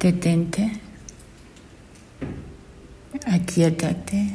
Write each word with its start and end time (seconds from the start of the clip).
Detente. 0.00 0.80
Aquietate. 3.26 4.30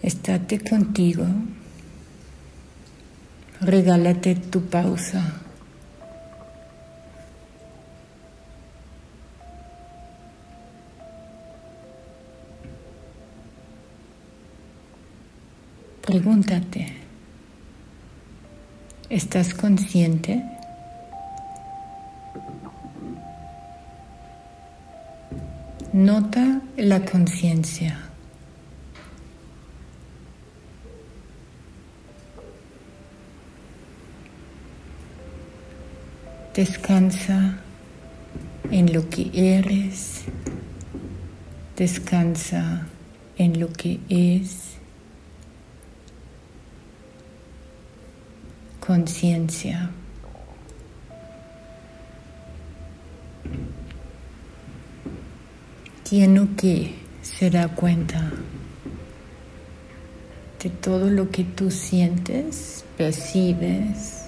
Estate 0.00 0.60
contigo. 0.60 1.26
Regálate 3.60 4.36
tu 4.36 4.60
pausa. 4.70 5.42
Pregúntate, 16.02 16.86
¿estás 19.10 19.52
consciente? 19.52 20.57
Nota 25.92 26.60
la 26.76 27.04
conciencia. 27.04 27.98
Descansa 36.54 37.58
en 38.70 38.92
lo 38.92 39.08
que 39.08 39.30
eres. 39.32 40.24
Descansa 41.76 42.86
en 43.36 43.58
lo 43.58 43.72
que 43.72 44.00
es. 44.08 44.74
Conciencia. 48.78 49.90
Que 56.58 56.94
se 57.22 57.50
da 57.50 57.68
cuenta 57.68 58.32
de 60.62 60.70
todo 60.70 61.10
lo 61.10 61.30
que 61.30 61.44
tú 61.44 61.70
sientes, 61.70 62.84
percibes, 62.96 64.24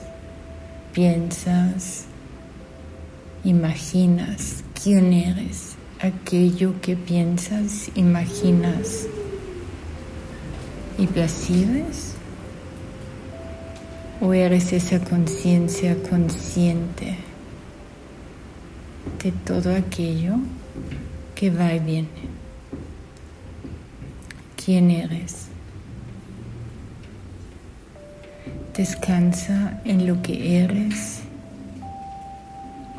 piensas, 0.93 2.05
imaginas 3.45 4.63
quién 4.81 5.13
eres, 5.13 5.77
aquello 6.01 6.75
que 6.83 6.97
piensas, 6.97 7.91
imaginas 7.95 9.07
y 10.99 11.07
percibes, 11.07 12.13
o 14.21 14.35
eres 14.35 14.73
esa 14.73 15.01
conciencia 15.01 15.97
consciente 16.09 17.30
de 19.23 19.33
todo 19.33 19.75
aquello 19.75 20.37
que 21.35 21.51
va 21.51 21.73
y 21.75 21.79
viene. 21.79 22.09
¿Quién 24.63 24.91
eres? 24.91 25.47
Descansa 28.77 29.81
en 29.85 30.07
lo 30.07 30.23
que 30.23 30.63
eres 30.63 31.21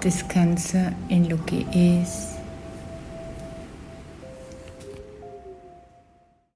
Descansa 0.01 0.93
en 1.09 1.29
lo 1.29 1.45
que 1.45 1.63
es. 1.73 2.40